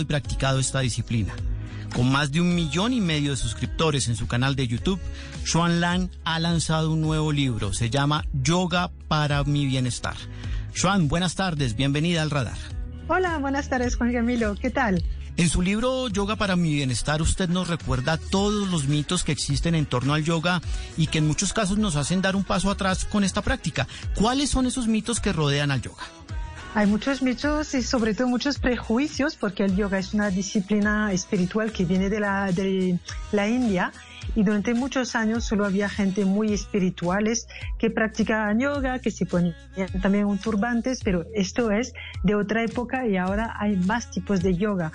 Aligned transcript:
He 0.00 0.06
practicado 0.06 0.58
esta 0.58 0.80
disciplina. 0.80 1.34
Con 1.94 2.10
más 2.10 2.30
de 2.30 2.40
un 2.40 2.54
millón 2.54 2.92
y 2.92 3.00
medio 3.00 3.32
de 3.32 3.36
suscriptores 3.36 4.08
en 4.08 4.16
su 4.16 4.26
canal 4.26 4.56
de 4.56 4.66
YouTube, 4.68 5.00
Xuan 5.44 5.80
Lan 5.80 6.10
ha 6.24 6.38
lanzado 6.38 6.92
un 6.92 7.00
nuevo 7.00 7.32
libro. 7.32 7.72
Se 7.72 7.90
llama 7.90 8.24
Yoga 8.32 8.90
para 9.08 9.42
mi 9.44 9.66
bienestar. 9.66 10.16
Xuan, 10.74 11.08
buenas 11.08 11.34
tardes. 11.34 11.76
Bienvenida 11.76 12.22
al 12.22 12.30
radar. 12.30 12.56
Hola, 13.08 13.38
buenas 13.38 13.68
tardes, 13.68 13.96
Juan 13.96 14.12
Camilo. 14.12 14.54
¿Qué 14.54 14.70
tal? 14.70 15.04
En 15.36 15.48
su 15.48 15.62
libro 15.62 16.08
Yoga 16.08 16.36
para 16.36 16.54
mi 16.54 16.74
bienestar, 16.74 17.22
usted 17.22 17.48
nos 17.48 17.68
recuerda 17.68 18.18
todos 18.18 18.68
los 18.68 18.88
mitos 18.88 19.24
que 19.24 19.32
existen 19.32 19.74
en 19.74 19.86
torno 19.86 20.14
al 20.14 20.22
yoga 20.22 20.60
y 20.96 21.06
que 21.06 21.18
en 21.18 21.26
muchos 21.26 21.52
casos 21.52 21.78
nos 21.78 21.96
hacen 21.96 22.20
dar 22.20 22.36
un 22.36 22.44
paso 22.44 22.70
atrás 22.70 23.04
con 23.04 23.24
esta 23.24 23.40
práctica. 23.40 23.88
¿Cuáles 24.14 24.50
son 24.50 24.66
esos 24.66 24.86
mitos 24.86 25.18
que 25.18 25.32
rodean 25.32 25.70
al 25.70 25.80
yoga? 25.80 26.02
Hay 26.72 26.86
muchos 26.86 27.20
mitos 27.20 27.74
y 27.74 27.82
sobre 27.82 28.14
todo 28.14 28.28
muchos 28.28 28.60
prejuicios 28.60 29.34
porque 29.34 29.64
el 29.64 29.74
yoga 29.74 29.98
es 29.98 30.14
una 30.14 30.30
disciplina 30.30 31.12
espiritual 31.12 31.72
que 31.72 31.84
viene 31.84 32.08
de 32.08 32.20
la, 32.20 32.52
de 32.52 32.96
la 33.32 33.48
India 33.48 33.92
y 34.36 34.44
durante 34.44 34.72
muchos 34.74 35.16
años 35.16 35.44
solo 35.44 35.64
había 35.64 35.88
gente 35.88 36.24
muy 36.24 36.52
espirituales 36.52 37.48
que 37.76 37.90
practicaban 37.90 38.60
yoga, 38.60 39.00
que 39.00 39.10
se 39.10 39.26
ponían 39.26 39.56
también 40.00 40.26
un 40.26 40.38
turbantes, 40.38 41.00
pero 41.02 41.26
esto 41.34 41.72
es 41.72 41.92
de 42.22 42.36
otra 42.36 42.62
época 42.62 43.04
y 43.04 43.16
ahora 43.16 43.56
hay 43.58 43.74
más 43.76 44.08
tipos 44.12 44.40
de 44.40 44.56
yoga. 44.56 44.92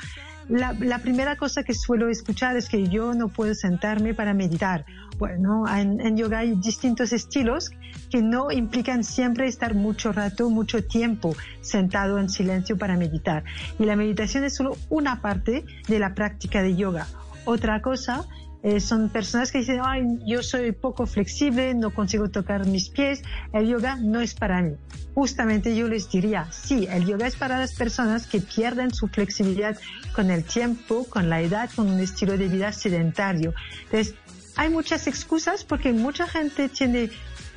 La, 0.48 1.00
primera 1.00 1.36
cosa 1.38 1.64
que 1.64 1.74
suelo 1.74 2.08
escuchar 2.08 2.56
es 2.56 2.70
que 2.70 2.88
yo 2.88 3.14
no 3.16 3.30
puedo 3.30 3.56
sentarme 3.56 4.14
para 4.14 4.34
meditar. 4.34 4.86
Bueno, 5.18 5.64
en, 5.68 6.00
en, 6.02 6.18
yoga 6.18 6.40
hay 6.40 6.56
distintos 6.56 7.14
estilos 7.14 7.72
que 8.12 8.22
no 8.22 8.52
implican 8.52 9.04
siempre 9.04 9.48
estar 9.48 9.74
mucho 9.74 10.12
rato, 10.12 10.50
mucho 10.50 10.84
tiempo 10.84 11.36
sentado 11.62 12.20
en 12.20 12.30
silencio 12.30 12.78
para 12.78 12.96
meditar. 12.96 13.44
Y 13.80 13.86
la 13.86 13.96
meditación 13.96 14.44
es 14.44 14.56
solo 14.56 14.78
una 14.90 15.22
parte 15.22 15.66
de 15.88 16.00
la 16.00 16.14
práctica 16.14 16.62
de 16.62 16.76
yoga. 16.76 17.08
Otra 17.46 17.82
cosa 17.82 18.26
eh, 18.66 18.80
son 18.80 19.10
personas 19.10 19.52
que 19.52 19.60
dicen, 19.60 19.80
ay, 19.84 20.18
yo 20.26 20.42
soy 20.42 20.72
poco 20.72 21.06
flexible, 21.06 21.76
no 21.76 21.94
consigo 21.94 22.32
tocar 22.32 22.66
mis 22.66 22.90
pies, 22.90 23.22
el 23.54 23.68
yoga 23.68 23.96
no 23.98 24.22
es 24.22 24.34
para 24.34 24.60
mí. 24.64 24.74
Justamente 25.14 25.76
yo 25.76 25.88
les 25.88 26.10
diría, 26.10 26.52
sí, 26.52 26.88
el 26.90 27.06
yoga 27.06 27.28
es 27.28 27.36
para 27.36 27.60
las 27.60 27.76
personas 27.76 28.26
que 28.26 28.40
pierden 28.40 28.92
su 28.92 29.08
flexibilidad 29.08 29.78
con 30.16 30.32
el 30.32 30.44
tiempo, 30.44 31.06
con 31.08 31.30
la 31.30 31.42
edad, 31.42 31.70
con 31.76 31.92
un 31.92 32.00
estilo 32.00 32.40
de 32.40 32.48
vida 32.48 32.72
sedentario. 32.72 33.54
Entonces, 33.84 34.16
hay 34.56 34.72
muchas 34.72 35.06
excusas 35.06 35.64
porque 35.64 35.94
mucha 35.94 36.26
gente 36.26 36.68
tiene 36.68 37.12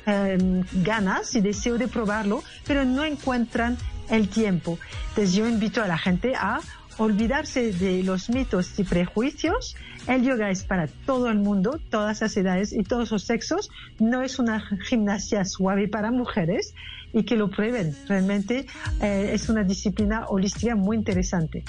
eh, 0.05 0.63
ganas 0.83 1.33
y 1.33 1.41
deseo 1.41 1.79
de 1.79 1.87
probarlo, 1.87 2.43
pero 2.67 2.85
no 2.85 3.03
encuentran 3.03 3.79
el 4.11 4.29
tiempo. 4.29 4.77
Entonces 5.09 5.33
yo 5.33 5.47
invito 5.47 5.81
a 5.81 5.87
la 5.87 5.97
gente 5.97 6.35
a 6.35 6.59
olvidarse 6.99 7.71
de 7.71 8.03
los 8.03 8.29
mitos 8.29 8.77
y 8.77 8.83
prejuicios. 8.83 9.75
El 10.07 10.23
yoga 10.23 10.51
es 10.51 10.63
para 10.63 10.87
todo 10.87 11.29
el 11.29 11.39
mundo, 11.39 11.79
todas 11.89 12.21
las 12.21 12.37
edades 12.37 12.73
y 12.73 12.83
todos 12.83 13.11
los 13.11 13.23
sexos. 13.23 13.69
No 13.99 14.21
es 14.21 14.37
una 14.37 14.61
gimnasia 14.87 15.45
suave 15.45 15.87
para 15.87 16.11
mujeres 16.11 16.73
y 17.13 17.23
que 17.23 17.35
lo 17.35 17.49
prueben. 17.49 17.95
Realmente 18.07 18.67
eh, 19.01 19.31
es 19.33 19.49
una 19.49 19.63
disciplina 19.63 20.27
holística 20.27 20.75
muy 20.75 20.97
interesante. 20.97 21.63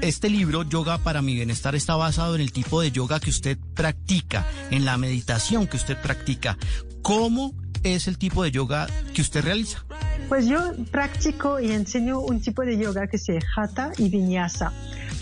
Este 0.00 0.30
libro, 0.30 0.62
Yoga 0.62 0.98
para 0.98 1.20
mi 1.20 1.34
bienestar, 1.34 1.74
está 1.74 1.94
basado 1.96 2.34
en 2.34 2.40
el 2.40 2.50
tipo 2.50 2.80
de 2.80 2.90
yoga 2.90 3.20
que 3.20 3.28
usted 3.28 3.58
practica, 3.74 4.46
en 4.70 4.86
la 4.86 4.96
meditación 4.96 5.66
que 5.66 5.76
usted 5.76 6.00
practica. 6.00 6.56
¿Cómo 7.02 7.54
es 7.82 8.08
el 8.08 8.16
tipo 8.16 8.42
de 8.42 8.50
yoga 8.50 8.88
que 9.12 9.20
usted 9.20 9.44
realiza? 9.44 9.84
Pues 10.28 10.46
yo 10.46 10.72
practico 10.90 11.60
y 11.60 11.70
enseño 11.70 12.18
un 12.18 12.40
tipo 12.40 12.62
de 12.62 12.76
yoga 12.76 13.06
que 13.06 13.16
se 13.16 13.34
llama 13.34 13.46
Hatha 13.56 13.92
y 13.96 14.08
Vinyasa. 14.08 14.72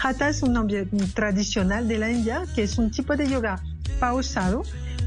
Hatha 0.03 0.31
es 0.31 0.43
un 0.43 0.55
nombre 0.55 0.87
tradicional 1.13 1.87
de 1.89 1.99
la 1.99 2.11
India, 2.11 2.45
que 2.55 2.63
es 2.63 2.79
un 2.79 2.91
tipo 2.91 3.15
de 3.15 3.29
yoga 3.29 3.63
pausado 4.01 4.63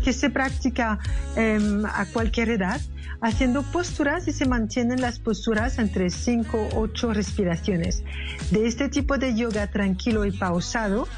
que 0.07 0.13
se 0.13 0.29
practica 0.29 0.99
eh, 1.35 1.59
a 1.93 2.05
cualquier 2.05 2.49
edad, 2.51 2.79
haciendo 3.19 3.61
posturas 3.61 4.25
y 4.29 4.31
se 4.31 4.45
mantienen 4.45 5.01
las 5.01 5.19
posturas 5.19 5.79
entre 5.79 6.09
5 6.09 6.69
o 6.75 6.79
8 6.79 7.11
respiraciones. 7.11 8.05
De 8.49 8.67
este 8.67 8.87
tipo 8.87 9.17
de 9.17 9.35
yoga 9.35 9.67
tranquilo 9.67 10.23
y 10.23 10.31
pausado 10.31 11.09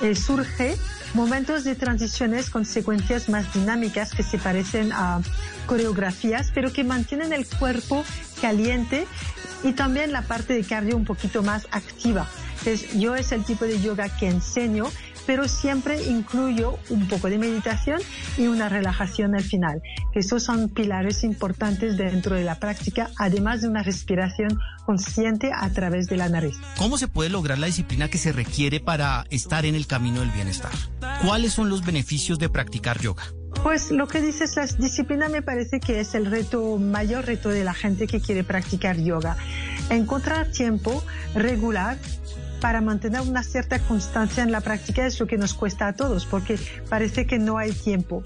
eh, 0.00 0.16
surge 0.16 0.76
momentos 1.14 1.62
de 1.62 1.76
transiciones 1.76 2.50
con 2.50 2.64
secuencias 2.64 3.28
más 3.28 3.54
dinámicas 3.54 4.12
que 4.12 4.24
se 4.24 4.38
parecen 4.38 4.90
a 4.92 5.20
coreografías, 5.66 6.50
pero 6.52 6.72
que 6.72 6.82
mantienen 6.82 7.32
el 7.32 7.46
cuerpo 7.46 8.04
caliente 8.40 9.06
y 9.62 9.70
también 9.70 10.10
la 10.10 10.22
parte 10.22 10.52
de 10.54 10.64
cardio 10.64 10.96
un 10.96 11.04
poquito 11.04 11.44
más 11.44 11.68
activa. 11.70 12.28
Entonces, 12.64 12.98
yo 12.98 13.14
es 13.14 13.30
el 13.30 13.44
tipo 13.44 13.64
de 13.66 13.80
yoga 13.80 14.08
que 14.08 14.28
enseño, 14.28 14.86
pero 15.26 15.48
siempre 15.48 16.02
incluyo 16.02 16.78
un 16.90 17.08
poco 17.08 17.28
de 17.28 17.38
meditación 17.38 18.00
y 18.36 18.46
una 18.46 18.68
relajación 18.68 19.34
al 19.34 19.42
final. 19.42 19.82
Esos 20.14 20.42
son 20.42 20.68
pilares 20.68 21.24
importantes 21.24 21.96
dentro 21.96 22.36
de 22.36 22.44
la 22.44 22.58
práctica, 22.58 23.10
además 23.18 23.62
de 23.62 23.68
una 23.68 23.82
respiración 23.82 24.58
consciente 24.84 25.50
a 25.54 25.70
través 25.70 26.08
de 26.08 26.16
la 26.16 26.28
nariz. 26.28 26.56
¿Cómo 26.76 26.98
se 26.98 27.08
puede 27.08 27.30
lograr 27.30 27.58
la 27.58 27.66
disciplina 27.66 28.08
que 28.08 28.18
se 28.18 28.32
requiere 28.32 28.80
para 28.80 29.24
estar 29.30 29.64
en 29.64 29.74
el 29.74 29.86
camino 29.86 30.20
del 30.20 30.30
bienestar? 30.30 30.72
¿Cuáles 31.24 31.52
son 31.52 31.68
los 31.68 31.84
beneficios 31.84 32.38
de 32.38 32.48
practicar 32.48 33.00
yoga? 33.00 33.24
Pues 33.62 33.92
lo 33.92 34.08
que 34.08 34.20
dices, 34.20 34.56
la 34.56 34.66
disciplina 34.66 35.28
me 35.28 35.40
parece 35.40 35.78
que 35.78 36.00
es 36.00 36.14
el 36.14 36.26
reto, 36.26 36.78
mayor 36.78 37.26
reto 37.26 37.48
de 37.48 37.62
la 37.62 37.74
gente 37.74 38.08
que 38.08 38.20
quiere 38.20 38.42
practicar 38.42 38.98
yoga. 38.98 39.36
Encontrar 39.88 40.50
tiempo 40.50 41.04
regular 41.34 41.96
para 42.62 42.80
mantener 42.80 43.22
una 43.22 43.42
cierta 43.42 43.80
constancia 43.80 44.44
en 44.44 44.52
la 44.52 44.60
práctica 44.60 45.04
es 45.04 45.18
lo 45.18 45.26
que 45.26 45.36
nos 45.36 45.52
cuesta 45.52 45.88
a 45.88 45.94
todos, 45.94 46.26
porque 46.26 46.56
parece 46.88 47.26
que 47.26 47.40
no 47.40 47.58
hay 47.58 47.72
tiempo. 47.72 48.22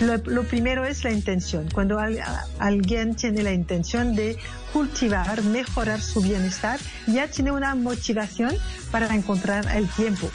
Lo, 0.00 0.42
primero 0.42 0.84
es 0.84 1.04
la 1.04 1.12
intención. 1.12 1.68
Cuando 1.72 2.00
al, 2.00 2.18
alguien 2.58 3.14
tiene 3.14 3.44
la 3.44 3.52
intención 3.52 4.16
de 4.16 4.36
cultivar, 4.72 5.44
mejorar 5.44 6.00
su 6.00 6.20
bienestar, 6.20 6.80
ya 7.06 7.28
tiene 7.28 7.52
una 7.52 7.76
motivación 7.76 8.52
para 8.90 9.14
encontrar 9.14 9.64
el 9.76 9.86
tiempo. 9.88 10.28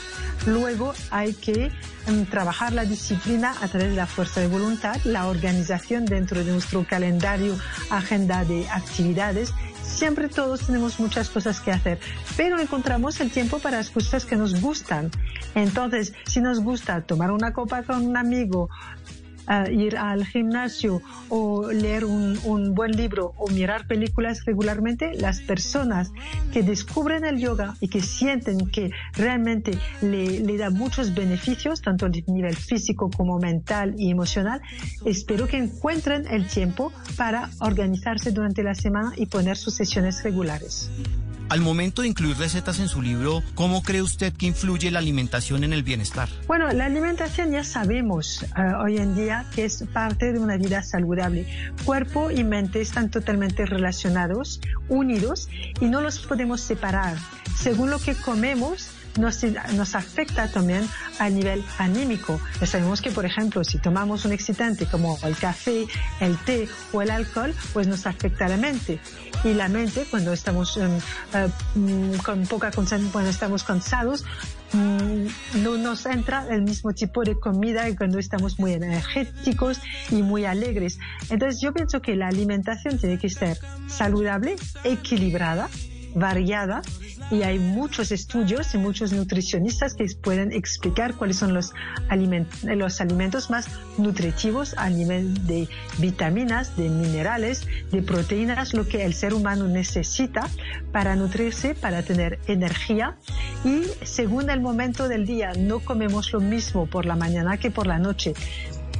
Luego 0.45 0.93
hay 1.11 1.33
que 1.33 1.69
um, 2.07 2.25
trabajar 2.25 2.71
la 2.71 2.85
disciplina 2.85 3.55
a 3.61 3.67
través 3.67 3.89
de 3.89 3.95
la 3.95 4.07
fuerza 4.07 4.39
de 4.39 4.47
voluntad, 4.47 4.95
la 5.03 5.27
organización 5.27 6.05
dentro 6.05 6.43
de 6.45 6.51
nuestro 6.51 6.85
calendario, 6.85 7.57
agenda 7.89 8.45
de 8.45 8.67
actividades 8.69 9.53
siempre 9.83 10.27
todos 10.29 10.67
tenemos 10.67 10.99
muchas 10.99 11.29
cosas 11.29 11.59
que 11.59 11.71
hacer, 11.71 11.99
pero 12.35 12.59
encontramos 12.59 13.19
el 13.19 13.31
tiempo 13.31 13.59
para 13.59 13.77
las 13.77 13.89
cosas 13.89 14.25
que 14.25 14.35
nos 14.35 14.59
gustan. 14.61 15.11
Entonces, 15.55 16.13
si 16.25 16.41
nos 16.41 16.59
gusta 16.59 17.01
tomar 17.01 17.31
una 17.31 17.53
copa 17.53 17.83
con 17.83 18.05
un 18.05 18.17
amigo, 18.17 18.69
uh, 19.47 19.69
ir 19.71 19.97
al 19.97 20.25
gimnasio 20.25 21.01
o 21.29 21.71
leer 21.71 22.05
un, 22.05 22.39
un, 22.45 22.73
buen 22.73 22.91
libro 22.91 23.33
o 23.37 23.47
mirar 23.49 23.87
películas 23.87 24.45
regularmente, 24.45 25.13
las 25.13 25.41
personas 25.41 26.11
que 26.51 26.63
descubren 26.63 27.25
el 27.25 27.39
yoga 27.39 27.75
y 27.79 27.87
que 27.87 28.01
sienten 28.01 28.69
que 28.69 28.91
realmente 29.13 29.77
le, 30.01 30.39
le 30.39 30.57
da 30.57 30.69
muchos 30.69 31.13
beneficios, 31.13 31.81
tanto 31.81 32.05
a 32.05 32.09
nivel 32.09 32.55
físico 32.55 33.09
como 33.09 33.39
mental 33.39 33.95
y 33.97 34.11
emocional, 34.11 34.61
espero 35.05 35.47
que 35.47 35.57
encuentren 35.57 36.25
el 36.27 36.47
tiempo 36.47 36.91
para 37.17 37.49
organizarse 37.59 38.31
durante 38.31 38.63
la 38.63 38.75
semana 38.75 39.13
y 39.15 39.25
poner 39.25 39.57
sus 39.57 39.73
sesiones 39.73 40.23
regulares. 40.23 40.89
Al 41.49 41.61
momento 41.61 42.01
de 42.01 42.07
incluir 42.07 42.37
recetas 42.37 42.79
en 42.79 42.87
su 42.87 43.01
libro, 43.01 43.43
¿cómo 43.53 43.83
cree 43.83 44.01
usted 44.01 44.33
que 44.33 44.47
influye 44.47 44.89
la 44.89 44.99
alimentación 44.99 45.63
en 45.63 45.73
el 45.73 45.83
bienestar? 45.83 46.29
Bueno, 46.47 46.71
la 46.71 46.85
alimentación 46.85 47.51
ya 47.51 47.63
sabemos 47.63 48.45
uh, 48.57 48.83
hoy 48.83 48.97
en 48.97 49.15
día 49.15 49.45
que 49.53 49.65
es 49.65 49.83
parte 49.93 50.31
de 50.31 50.39
una 50.39 50.57
vida 50.57 50.81
saludable. 50.81 51.45
Cuerpo 51.85 52.31
y 52.31 52.43
mente 52.43 52.81
están 52.81 53.11
totalmente 53.11 53.65
relacionados, 53.65 54.61
unidos 54.89 55.49
y 55.79 55.85
no 55.85 56.01
los 56.01 56.19
podemos 56.19 56.61
separar. 56.61 57.17
Según 57.55 57.91
lo 57.91 57.99
que 57.99 58.15
comemos, 58.15 58.89
nos, 59.17 59.43
nos 59.73 59.95
afecta 59.95 60.47
también 60.47 60.87
a 61.19 61.29
nivel 61.29 61.63
anímico. 61.77 62.39
sabemos 62.65 63.01
que, 63.01 63.11
por 63.11 63.25
ejemplo, 63.25 63.63
si 63.63 63.77
tomamos 63.77 64.25
un 64.25 64.31
excitante 64.31 64.85
como 64.85 65.17
el 65.23 65.35
café, 65.35 65.85
el 66.19 66.37
té 66.37 66.67
o 66.91 67.01
el 67.01 67.11
alcohol, 67.11 67.53
pues 67.73 67.87
nos 67.87 68.05
afecta 68.05 68.45
a 68.45 68.49
la 68.49 68.57
mente. 68.57 68.99
Y 69.43 69.53
la 69.53 69.67
mente, 69.67 70.05
cuando 70.09 70.31
estamos 70.31 70.77
em, 70.77 70.97
eh, 71.33 71.49
mm, 71.75 72.17
con 72.23 72.45
poca 72.47 72.71
cuando 72.71 73.29
estamos 73.29 73.63
cansados, 73.63 74.23
mm, 74.71 75.61
no 75.63 75.77
nos 75.77 76.05
entra 76.05 76.47
el 76.49 76.61
mismo 76.61 76.93
tipo 76.93 77.23
de 77.23 77.37
comida 77.39 77.85
que 77.85 77.95
cuando 77.95 78.19
estamos 78.19 78.57
muy 78.57 78.73
energéticos 78.73 79.81
y 80.11 80.21
muy 80.21 80.45
alegres. 80.45 80.97
Entonces 81.29 81.59
yo 81.61 81.73
pienso 81.73 82.01
que 82.01 82.15
la 82.15 82.27
alimentación 82.27 82.97
tiene 82.97 83.17
que 83.19 83.29
ser 83.29 83.57
saludable, 83.87 84.55
equilibrada, 84.83 85.69
variada 86.15 86.81
y 87.31 87.43
hay 87.43 87.59
muchos 87.59 88.11
estudios 88.11 88.73
y 88.73 88.77
muchos 88.77 89.11
nutricionistas 89.13 89.95
que 89.95 90.05
pueden 90.21 90.51
explicar 90.51 91.15
cuáles 91.15 91.37
son 91.37 91.53
los, 91.53 91.73
alimentos, 92.09 92.63
los 92.63 93.01
alimentos 93.01 93.49
más 93.49 93.67
nutritivos 93.97 94.75
a 94.77 94.89
nivel 94.89 95.47
de 95.47 95.67
vitaminas, 95.97 96.75
de 96.77 96.89
minerales, 96.89 97.67
de 97.91 98.01
proteínas, 98.01 98.73
lo 98.73 98.87
que 98.87 99.05
el 99.05 99.13
ser 99.13 99.33
humano 99.33 99.67
necesita 99.67 100.47
para 100.91 101.15
nutrirse, 101.15 101.75
para 101.75 102.03
tener 102.03 102.39
energía 102.47 103.15
y 103.63 103.83
según 104.05 104.49
el 104.49 104.61
momento 104.61 105.07
del 105.07 105.25
día 105.25 105.53
no 105.57 105.79
comemos 105.79 106.31
lo 106.33 106.39
mismo 106.39 106.85
por 106.85 107.05
la 107.05 107.15
mañana 107.15 107.57
que 107.57 107.71
por 107.71 107.87
la 107.87 107.97
noche. 107.97 108.33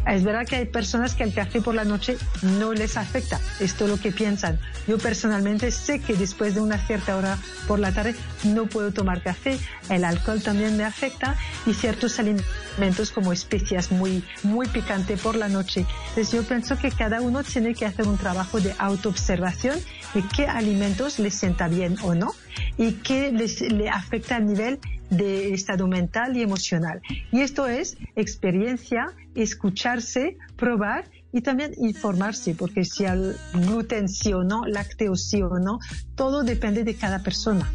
Es 0.07 0.23
verdad 0.23 0.45
que 0.45 0.57
hay 0.57 0.65
personas 0.65 1.15
que 1.15 1.23
el 1.23 1.33
café 1.33 1.61
por 1.61 1.75
la 1.75 1.85
noche 1.85 2.17
no 2.41 2.73
les 2.73 2.97
afecta, 2.97 3.39
esto 3.59 3.85
es 3.85 3.89
lo 3.89 3.97
que 3.97 4.11
piensan. 4.11 4.59
Yo 4.87 4.97
personalmente 4.97 5.71
sé 5.71 5.99
que 5.99 6.15
después 6.15 6.55
de 6.55 6.61
una 6.61 6.77
cierta 6.77 7.15
hora 7.15 7.37
por 7.67 7.79
la 7.79 7.93
tarde 7.93 8.15
no 8.43 8.65
puedo 8.65 8.91
tomar 8.91 9.21
café, 9.21 9.57
el 9.89 10.03
alcohol 10.03 10.41
también 10.41 10.75
me 10.75 10.83
afecta 10.83 11.37
y 11.65 11.73
ciertos 11.73 12.19
alimentos 12.19 13.11
como 13.11 13.31
especias 13.31 13.91
muy, 13.91 14.23
muy 14.43 14.67
picante 14.67 15.15
por 15.15 15.35
la 15.35 15.47
noche. 15.47 15.85
Entonces 16.09 16.31
yo 16.31 16.43
pienso 16.43 16.77
que 16.77 16.91
cada 16.91 17.21
uno 17.21 17.43
tiene 17.43 17.73
que 17.73 17.85
hacer 17.85 18.07
un 18.07 18.17
trabajo 18.17 18.59
de 18.59 18.75
autoobservación 18.77 19.79
de 20.13 20.23
qué 20.35 20.47
alimentos 20.47 21.17
les 21.19 21.33
sienta 21.33 21.67
bien 21.67 21.95
o 22.03 22.13
no 22.13 22.33
y 22.77 22.93
qué 22.93 23.31
les, 23.31 23.61
le 23.61 23.89
afecta 23.89 24.35
a 24.35 24.39
nivel 24.39 24.79
de 25.17 25.53
estado 25.53 25.87
mental 25.87 26.35
y 26.37 26.41
emocional. 26.41 27.01
Y 27.31 27.41
esto 27.41 27.67
es 27.67 27.97
experiencia, 28.15 29.13
escucharse, 29.35 30.37
probar 30.55 31.05
y 31.31 31.41
también 31.41 31.73
informarse, 31.77 32.53
porque 32.55 32.85
si 32.85 33.05
el 33.05 33.35
gluten 33.53 34.07
sí 34.07 34.33
o 34.33 34.43
no, 34.43 34.65
lácteos 34.65 35.23
sí 35.23 35.41
o 35.41 35.59
no, 35.59 35.79
todo 36.15 36.43
depende 36.43 36.83
de 36.83 36.95
cada 36.95 37.23
persona. 37.23 37.69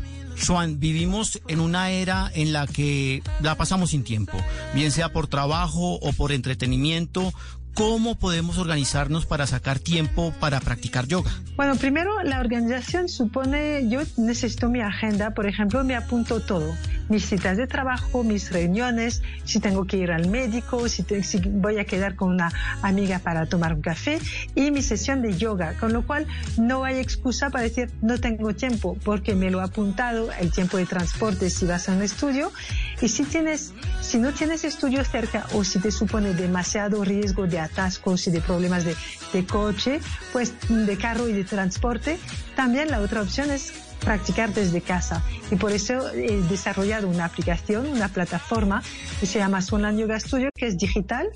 Juan, 0.46 0.79
vivimos 0.79 1.40
en 1.49 1.61
una 1.61 1.90
era 1.90 2.31
en 2.35 2.52
la 2.52 2.67
que 2.67 3.23
la 3.40 3.56
pasamos 3.56 3.90
sin 3.90 4.05
tiempo, 4.05 4.38
bien 4.75 4.93
sea 4.93 5.12
por 5.12 5.26
trabajo 5.26 5.94
o 5.94 6.12
por 6.12 6.31
entretenimiento. 6.31 7.32
¿Cómo 7.75 8.17
podemos 8.17 8.58
organizarnos 8.58 9.26
para 9.26 9.46
sacar 9.46 9.79
tiempo 9.79 10.32
para 10.40 10.61
practicar 10.61 11.06
yoga? 11.06 11.31
Bueno, 11.56 11.76
primero 11.76 12.23
la 12.23 12.40
organización 12.40 13.08
supone, 13.08 13.88
yo 13.88 14.00
necesito 14.17 14.69
mi 14.69 14.81
agenda, 14.81 15.32
por 15.32 15.46
ejemplo, 15.46 15.85
me 15.85 15.94
apunto 15.94 16.40
todo 16.40 16.75
mis 17.09 17.25
citas 17.25 17.57
de 17.57 17.67
trabajo, 17.67 18.23
mis 18.25 18.51
reuniones, 18.51 19.23
si 19.45 19.61
tengo 19.61 19.85
que 19.87 19.97
ir 19.97 20.11
al 20.11 20.29
médico, 20.29 20.89
si, 20.89 21.05
voy 21.51 21.79
a 21.79 21.85
quedar 21.85 22.15
con 22.15 22.31
una 22.31 22.53
amiga 22.83 23.19
para 23.19 23.47
tomar 23.47 23.75
un 23.75 23.83
café 23.83 24.19
y 24.55 24.71
mi 24.71 24.83
sesión 24.83 25.23
de 25.23 25.37
yoga, 25.37 25.75
con 25.75 25.93
lo 25.93 26.07
cual 26.07 26.27
no 26.57 26.85
hay 26.85 26.99
excusa 26.99 27.51
para 27.51 27.65
decir 27.65 27.91
no 28.03 28.19
tengo 28.19 28.55
tiempo 28.55 28.97
porque 29.05 29.35
me 29.35 29.51
lo 29.51 29.61
ha 29.61 29.65
apuntado 29.65 30.31
el 30.41 30.53
tiempo 30.53 30.77
de 30.77 30.87
transporte 30.87 31.51
si 31.51 31.67
vas 31.67 31.89
a 31.89 31.93
un 31.93 32.03
estudio 32.03 32.53
y 33.01 33.09
si 33.09 33.25
tienes, 33.25 33.73
si 34.01 34.19
no 34.19 34.33
tienes 34.33 34.65
estudio 34.65 35.05
cerca 35.05 35.47
o 35.55 35.65
si 35.65 35.79
te 35.79 35.91
supone 35.91 36.35
demasiado 36.35 37.05
riesgo 37.05 37.47
de 37.47 37.61
atascos 37.61 38.27
y 38.27 38.31
de 38.31 38.41
problemas 38.41 38.85
de, 38.85 38.95
de 39.33 39.47
coche, 39.47 40.01
pues 40.33 40.55
de 40.69 40.97
carro 40.97 41.29
y 41.29 41.33
de 41.33 41.45
transporte, 41.45 42.19
también 42.57 42.91
la 42.91 43.01
otra 43.01 43.23
opción 43.23 43.51
es 43.51 43.88
practicar 44.09 44.55
desde 44.55 44.81
casa. 44.81 45.23
Y 45.51 45.57
por 45.57 45.71
eso 45.71 46.09
he 46.15 46.41
desarrollado 46.49 47.09
una 47.09 47.27
aplicación, 47.27 47.87
una 47.89 48.09
plataforma 48.09 48.83
que 49.21 49.27
se 49.27 49.39
llama 49.39 49.61
Swanland 49.61 49.99
Yoga 49.99 50.19
Studio, 50.19 50.49
que 50.55 50.67
es 50.67 50.79
digital, 50.79 51.29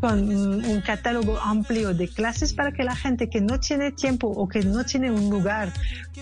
con 0.00 0.28
un 0.28 0.82
catálogo 0.82 1.40
amplio 1.40 1.94
de 1.94 2.08
clases 2.08 2.52
para 2.52 2.72
que 2.72 2.84
la 2.84 2.94
gente 2.94 3.30
que 3.30 3.40
no 3.40 3.58
tiene 3.58 3.90
tiempo 3.90 4.26
o 4.28 4.46
que 4.48 4.62
no 4.62 4.84
tiene 4.84 5.10
un 5.10 5.30
lugar 5.30 5.72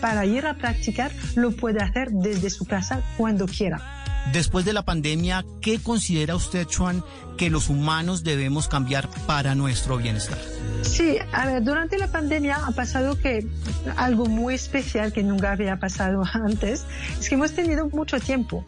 para 0.00 0.24
ir 0.24 0.46
a 0.46 0.54
practicar 0.54 1.10
lo 1.34 1.50
pueda 1.50 1.86
hacer 1.86 2.12
desde 2.12 2.48
su 2.48 2.64
casa 2.64 3.02
cuando 3.16 3.46
quiera. 3.46 3.97
Después 4.32 4.66
de 4.66 4.74
la 4.74 4.82
pandemia, 4.82 5.44
¿qué 5.62 5.78
considera 5.78 6.36
usted, 6.36 6.66
Chuan, 6.66 7.02
que 7.38 7.48
los 7.48 7.70
humanos 7.70 8.24
debemos 8.24 8.68
cambiar 8.68 9.08
para 9.26 9.54
nuestro 9.54 9.96
bienestar? 9.96 10.38
Sí, 10.82 11.16
a 11.32 11.46
ver, 11.46 11.62
durante 11.62 11.96
la 11.96 12.08
pandemia 12.08 12.56
ha 12.66 12.70
pasado 12.72 13.18
que 13.18 13.46
algo 13.96 14.26
muy 14.26 14.54
especial 14.54 15.12
que 15.12 15.22
nunca 15.22 15.52
había 15.52 15.76
pasado 15.78 16.22
antes 16.32 16.84
es 17.18 17.28
que 17.28 17.36
hemos 17.36 17.52
tenido 17.52 17.88
mucho 17.88 18.20
tiempo. 18.20 18.64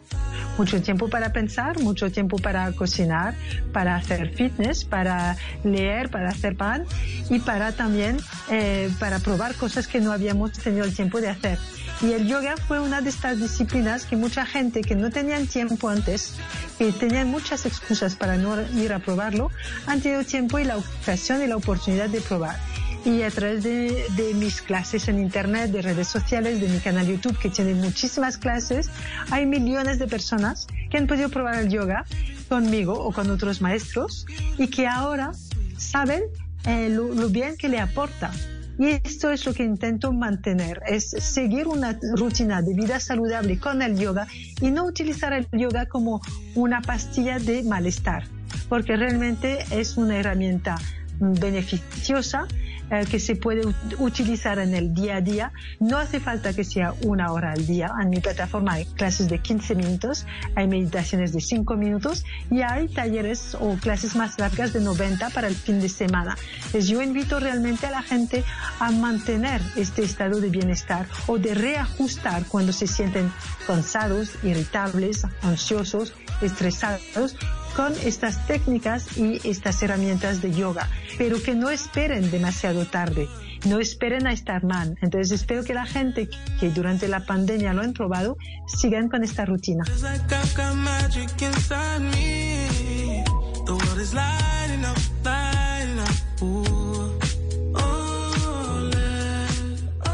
Mucho 0.57 0.81
tiempo 0.81 1.09
para 1.09 1.31
pensar, 1.31 1.79
mucho 1.79 2.11
tiempo 2.11 2.37
para 2.37 2.71
cocinar, 2.73 3.35
para 3.71 3.95
hacer 3.95 4.33
fitness, 4.33 4.83
para 4.83 5.37
leer, 5.63 6.09
para 6.09 6.29
hacer 6.29 6.57
pan 6.57 6.85
y 7.29 7.39
para 7.39 7.71
también 7.71 8.17
eh, 8.49 8.91
para 8.99 9.19
probar 9.19 9.55
cosas 9.55 9.87
que 9.87 9.99
no 9.99 10.11
habíamos 10.11 10.53
tenido 10.53 10.85
el 10.85 10.93
tiempo 10.93 11.21
de 11.21 11.29
hacer. 11.29 11.57
Y 12.01 12.13
el 12.13 12.27
yoga 12.27 12.55
fue 12.57 12.79
una 12.79 13.01
de 13.01 13.11
estas 13.11 13.39
disciplinas 13.39 14.05
que 14.05 14.15
mucha 14.15 14.43
gente 14.43 14.81
que 14.81 14.95
no 14.95 15.11
tenían 15.11 15.45
tiempo 15.45 15.87
antes, 15.87 16.33
que 16.79 16.91
tenían 16.91 17.29
muchas 17.29 17.67
excusas 17.67 18.15
para 18.15 18.37
no 18.37 18.59
ir 18.75 18.91
a 18.91 18.99
probarlo, 18.99 19.51
han 19.85 20.01
tenido 20.01 20.23
tiempo 20.23 20.57
y 20.57 20.63
la 20.63 20.77
ocasión 20.77 21.43
y 21.43 21.47
la 21.47 21.57
oportunidad 21.57 22.09
de 22.09 22.19
probar. 22.21 22.57
Y 23.05 23.21
a 23.21 23.29
través 23.29 23.63
de, 23.63 24.33
mis 24.35 24.61
clases 24.63 25.07
en 25.09 25.19
Internet, 25.19 25.71
de 25.71 25.83
redes 25.83 26.07
sociales, 26.07 26.59
de 26.59 26.69
mi 26.69 26.79
canal 26.79 27.05
YouTube, 27.05 27.37
que 27.37 27.49
tiene 27.49 27.75
muchísimas 27.75 28.37
clases, 28.37 28.89
hay 29.29 29.45
millones 29.45 29.99
de 29.99 30.07
personas 30.07 30.67
que 30.89 30.97
han 30.97 31.05
podido 31.05 31.29
probar 31.29 31.55
el 31.55 31.69
yoga 31.69 32.05
conmigo 32.49 32.93
o 32.93 33.11
con 33.11 33.29
otros 33.29 33.61
maestros 33.61 34.25
y 34.57 34.67
que 34.67 34.87
ahora 34.87 35.33
saben 35.77 36.23
eh, 36.65 36.89
lo 36.89 37.29
bien 37.29 37.57
que 37.57 37.69
le 37.69 37.79
aporta 37.79 38.31
y 38.79 38.87
esto 38.87 39.31
es 39.31 39.45
lo 39.45 39.53
que 39.53 39.63
intento 39.63 40.11
mantener, 40.11 40.81
es 40.87 41.09
seguir 41.09 41.67
una 41.67 41.97
rutina 42.15 42.61
de 42.61 42.73
vida 42.73 42.99
saludable 42.99 43.59
con 43.59 43.81
el 43.81 43.97
yoga 43.97 44.27
y 44.59 44.71
no 44.71 44.85
utilizar 44.85 45.33
el 45.33 45.47
yoga 45.51 45.85
como 45.85 46.21
una 46.55 46.81
pastilla 46.81 47.39
de 47.39 47.63
malestar, 47.63 48.23
porque 48.69 48.95
realmente 48.95 49.59
es 49.71 49.97
una 49.97 50.17
herramienta 50.17 50.77
beneficiosa 51.19 52.47
eh, 52.91 53.05
que 53.09 53.19
se 53.19 53.37
puede 53.37 53.61
utilizar 53.99 54.59
en 54.59 54.73
el 54.73 54.93
día 54.93 55.15
a 55.15 55.21
día. 55.21 55.53
No 55.79 55.97
hace 55.97 56.19
falta 56.19 56.53
que 56.53 56.65
sea 56.65 56.93
una 57.03 57.31
hora 57.31 57.53
al 57.53 57.65
día. 57.65 57.89
En 58.01 58.09
mi 58.09 58.19
plataforma 58.19 58.73
hay 58.73 58.85
clases 58.85 59.29
de 59.29 59.39
15 59.39 59.75
minutos, 59.75 60.25
hay 60.55 60.67
meditaciones 60.67 61.31
de 61.31 61.39
5 61.39 61.77
minutos 61.77 62.25
y 62.49 62.61
hay 62.61 62.89
talleres 62.89 63.55
o 63.59 63.75
clases 63.77 64.15
más 64.17 64.37
largas 64.39 64.73
de 64.73 64.81
90 64.81 65.29
para 65.29 65.47
el 65.47 65.55
fin 65.55 65.79
de 65.79 65.87
semana. 65.87 66.37
Pues 66.71 66.89
yo 66.89 67.01
invito 67.01 67.39
realmente 67.39 67.87
a 67.87 67.91
la 67.91 68.01
gente 68.01 68.43
a 68.79 68.91
mantener 68.91 69.61
este 69.77 70.03
estado 70.03 70.41
de 70.41 70.49
bienestar 70.49 71.07
o 71.27 71.37
de 71.37 71.53
reajustar 71.53 72.43
cuando 72.45 72.73
se 72.73 72.87
sienten 72.87 73.31
cansados, 73.65 74.35
irritables, 74.43 75.25
ansiosos, 75.43 76.13
estresados 76.41 77.37
con 77.75 77.93
estas 78.05 78.45
técnicas 78.47 79.17
y 79.17 79.39
estas 79.47 79.81
herramientas 79.83 80.41
de 80.41 80.53
yoga, 80.53 80.89
pero 81.17 81.41
que 81.41 81.55
no 81.55 81.69
esperen 81.69 82.31
demasiado 82.31 82.85
tarde, 82.85 83.27
no 83.65 83.79
esperen 83.79 84.27
a 84.27 84.33
estar 84.33 84.63
mal. 84.63 84.97
Entonces 85.01 85.31
espero 85.31 85.63
que 85.63 85.73
la 85.73 85.85
gente 85.85 86.29
que 86.59 86.69
durante 86.69 87.07
la 87.07 87.25
pandemia 87.25 87.73
lo 87.73 87.81
han 87.81 87.93
probado 87.93 88.37
sigan 88.67 89.09
con 89.09 89.23
esta 89.23 89.45
rutina. 89.45 89.83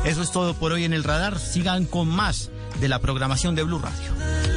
Eso 0.05 0.21
es 0.21 0.31
todo 0.31 0.53
por 0.53 0.71
hoy 0.71 0.85
en 0.85 0.93
el 0.93 1.03
radar. 1.03 1.37
Sigan 1.37 1.85
con 1.85 2.07
más 2.07 2.49
de 2.79 2.87
la 2.87 2.99
programación 2.99 3.55
de 3.55 3.63
Blue 3.63 3.79
Radio. 3.79 4.56